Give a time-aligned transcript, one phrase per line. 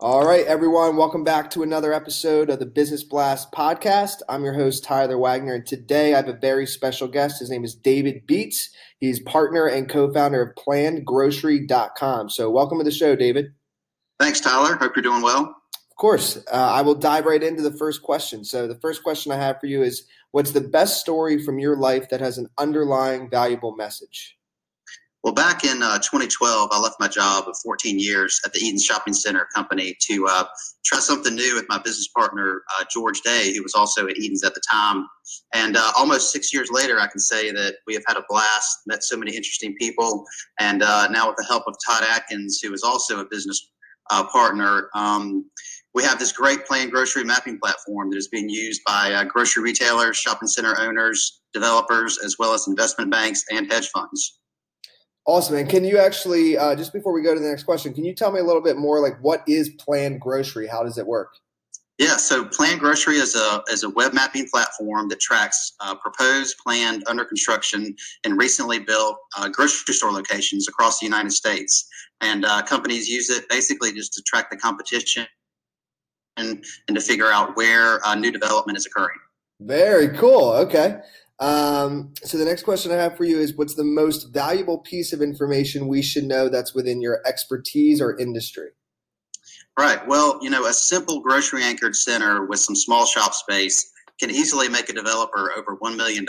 [0.00, 4.22] All right, everyone, welcome back to another episode of the Business Blast podcast.
[4.28, 7.40] I'm your host, Tyler Wagner, and today I have a very special guest.
[7.40, 8.70] His name is David Beets.
[9.00, 12.30] He's partner and co founder of PlannedGrocery.com.
[12.30, 13.46] So, welcome to the show, David.
[14.20, 14.76] Thanks, Tyler.
[14.76, 15.56] Hope you're doing well.
[15.74, 16.36] Of course.
[16.46, 18.44] Uh, I will dive right into the first question.
[18.44, 21.76] So, the first question I have for you is What's the best story from your
[21.76, 24.37] life that has an underlying valuable message?
[25.24, 28.80] Well, back in uh, 2012, I left my job of 14 years at the Eaton
[28.80, 30.44] Shopping Center company to uh,
[30.84, 34.44] try something new with my business partner, uh, George Day, who was also at Eaton's
[34.44, 35.08] at the time.
[35.52, 38.78] And uh, almost six years later, I can say that we have had a blast,
[38.86, 40.24] met so many interesting people.
[40.60, 43.70] And uh, now, with the help of Todd Atkins, who is also a business
[44.10, 45.50] uh, partner, um,
[45.94, 50.16] we have this great planned grocery mapping platform that is being used by grocery retailers,
[50.16, 54.37] shopping center owners, developers, as well as investment banks and hedge funds.
[55.28, 55.56] Awesome.
[55.56, 58.14] And can you actually, uh, just before we go to the next question, can you
[58.14, 60.66] tell me a little bit more like what is Planned Grocery?
[60.66, 61.34] How does it work?
[61.98, 66.56] Yeah, so Planned Grocery is a is a web mapping platform that tracks uh, proposed,
[66.64, 71.86] planned, under construction, and recently built uh, grocery store locations across the United States.
[72.22, 75.26] And uh, companies use it basically just to track the competition
[76.38, 79.18] and and to figure out where uh, new development is occurring.
[79.60, 80.52] Very cool.
[80.52, 81.00] Okay.
[81.40, 85.12] Um, so the next question I have for you is what's the most valuable piece
[85.12, 88.70] of information we should know that's within your expertise or industry?
[89.78, 90.04] Right.
[90.08, 94.68] Well, you know, a simple grocery anchored center with some small shop space can easily
[94.68, 96.26] make a developer over $1 million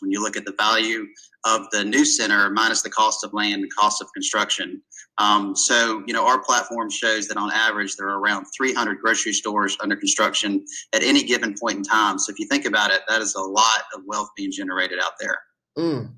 [0.00, 1.04] when you look at the value
[1.44, 4.80] of the new center minus the cost of land and cost of construction.
[5.18, 9.32] Um, so, you know, our platform shows that on average there are around 300 grocery
[9.32, 12.18] stores under construction at any given point in time.
[12.18, 15.12] So, if you think about it, that is a lot of wealth being generated out
[15.18, 15.38] there.
[15.78, 16.14] Mm.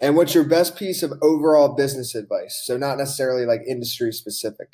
[0.00, 2.62] And what's your best piece of overall business advice?
[2.64, 4.68] So, not necessarily like industry specific.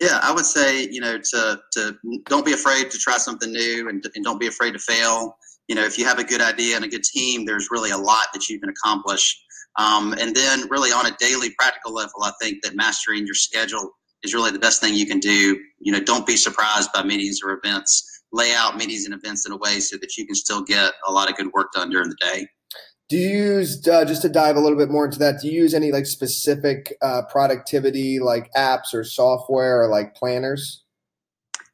[0.00, 3.88] Yeah, I would say you know to to don't be afraid to try something new
[3.88, 5.36] and, and don't be afraid to fail.
[5.70, 7.96] You know, if you have a good idea and a good team, there's really a
[7.96, 9.40] lot that you can accomplish.
[9.78, 13.92] Um, and then, really, on a daily practical level, I think that mastering your schedule
[14.24, 15.56] is really the best thing you can do.
[15.78, 18.24] You know, don't be surprised by meetings or events.
[18.32, 21.12] Lay out meetings and events in a way so that you can still get a
[21.12, 22.48] lot of good work done during the day.
[23.08, 25.40] Do you use uh, just to dive a little bit more into that?
[25.40, 30.82] Do you use any like specific uh, productivity like apps or software or like planners?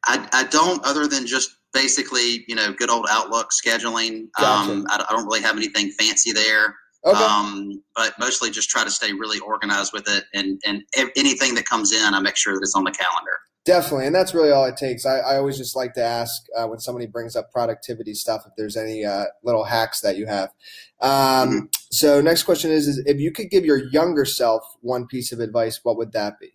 [0.05, 4.29] I, I don't, other than just basically you know good old Outlook scheduling.
[4.39, 4.73] Gotcha.
[4.73, 6.75] Um, I, I, don't really have anything fancy there.
[7.05, 7.23] Okay.
[7.23, 10.83] Um, but mostly just try to stay really organized with it, and and
[11.17, 13.39] anything that comes in, I make sure that it's on the calendar.
[13.65, 15.05] Definitely, and that's really all it takes.
[15.05, 18.53] I, I always just like to ask uh, when somebody brings up productivity stuff if
[18.57, 20.51] there's any uh, little hacks that you have.
[21.01, 21.59] Um, mm-hmm.
[21.91, 25.41] So, next question is, is if you could give your younger self one piece of
[25.41, 26.53] advice, what would that be?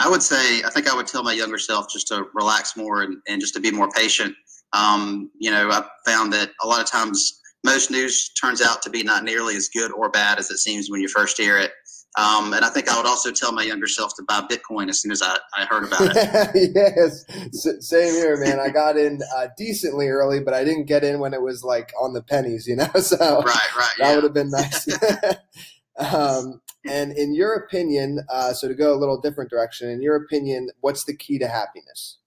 [0.00, 3.02] I would say I think I would tell my younger self just to relax more
[3.02, 4.34] and, and just to be more patient.
[4.72, 8.90] Um, you know, I found that a lot of times most news turns out to
[8.90, 11.72] be not nearly as good or bad as it seems when you first hear it.
[12.18, 15.00] Um, and I think I would also tell my younger self to buy Bitcoin as
[15.00, 16.72] soon as I, I heard about it.
[16.74, 18.58] yes, S- same here, man.
[18.58, 21.92] I got in uh, decently early, but I didn't get in when it was like
[22.00, 22.88] on the pennies, you know.
[23.00, 24.14] So right, right, that yeah.
[24.14, 24.88] would have been nice.
[25.98, 30.16] um, and in your opinion, uh, so to go a little different direction, in your
[30.16, 32.18] opinion, what's the key to happiness?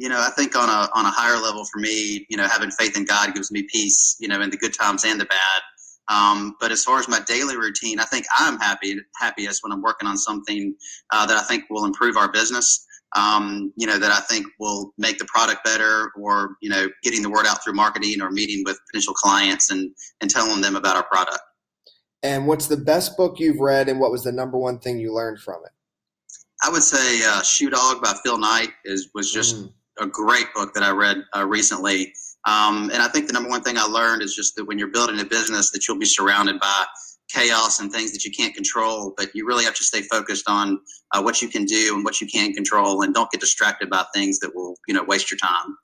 [0.00, 2.70] you know, I think on a on a higher level for me, you know, having
[2.70, 5.62] faith in God gives me peace, you know, in the good times and the bad.
[6.08, 9.82] Um, but as far as my daily routine, I think I'm happy happiest when I'm
[9.82, 10.74] working on something
[11.12, 12.86] uh, that I think will improve our business.
[13.14, 17.20] Um, you know, that I think will make the product better, or you know, getting
[17.20, 19.90] the word out through marketing or meeting with potential clients and
[20.22, 21.40] and telling them about our product.
[22.22, 25.14] And what's the best book you've read, and what was the number one thing you
[25.14, 25.72] learned from it?
[26.62, 30.46] I would say uh, Shoe Dog by Phil Knight is was just mm a great
[30.54, 32.12] book that I read uh, recently.
[32.46, 34.88] Um, and I think the number one thing I learned is just that when you're
[34.88, 36.84] building a business, that you'll be surrounded by
[37.28, 40.80] chaos and things that you can't control, but you really have to stay focused on
[41.12, 44.04] uh, what you can do and what you can control, and don't get distracted by
[44.14, 45.76] things that will, you know, waste your time.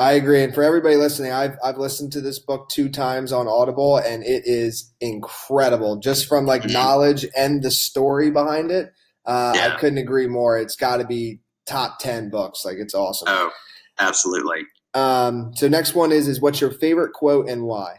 [0.00, 0.42] I agree.
[0.42, 4.22] And for everybody listening, I've, I've listened to this book two times on Audible, and
[4.22, 6.72] it is incredible just from like mm-hmm.
[6.72, 8.94] knowledge and the story behind it.
[9.26, 9.74] Uh, yeah.
[9.74, 10.56] I couldn't agree more.
[10.56, 12.64] It's got to be top 10 books.
[12.64, 13.26] Like it's awesome.
[13.28, 13.50] Oh,
[13.98, 14.62] absolutely.
[14.94, 17.96] Um, so next one is, is what's your favorite quote and why?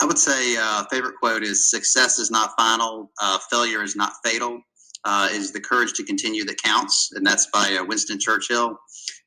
[0.00, 4.14] I would say uh, favorite quote is "Success is not final, uh, failure is not
[4.24, 4.60] fatal.
[5.04, 8.76] Uh, is the courage to continue that counts," and that's by uh, Winston Churchill.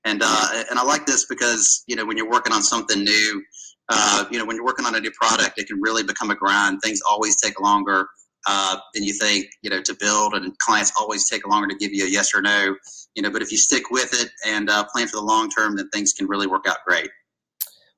[0.05, 3.43] And uh, and I like this because you know when you're working on something new,
[3.89, 6.35] uh, you know when you're working on a new product, it can really become a
[6.35, 6.79] grind.
[6.83, 8.07] Things always take longer
[8.47, 12.05] than you think, you know, to build, and clients always take longer to give you
[12.05, 12.75] a yes or no.
[13.15, 15.89] You know, but if you stick with it and plan for the long term, then
[15.89, 17.09] things can really work out great.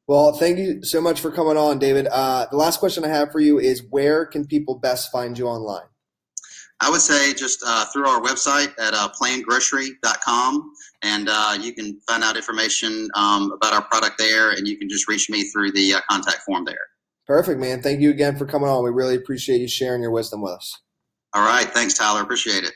[0.05, 2.07] Well, thank you so much for coming on, David.
[2.11, 5.47] Uh, the last question I have for you is where can people best find you
[5.47, 5.85] online?
[6.79, 10.73] I would say just uh, through our website at uh, plannedgrocery.com,
[11.03, 14.89] and uh, you can find out information um, about our product there, and you can
[14.89, 16.75] just reach me through the uh, contact form there.
[17.25, 17.81] Perfect, man.
[17.81, 18.83] Thank you again for coming on.
[18.83, 20.77] We really appreciate you sharing your wisdom with us.
[21.33, 21.67] All right.
[21.69, 22.21] Thanks, Tyler.
[22.21, 22.73] Appreciate it.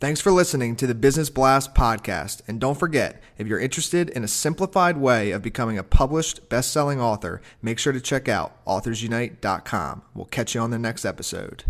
[0.00, 2.42] Thanks for listening to the Business Blast podcast.
[2.46, 6.72] And don't forget, if you're interested in a simplified way of becoming a published best
[6.72, 10.02] selling author, make sure to check out authorsunite.com.
[10.14, 11.64] We'll catch you on the next episode.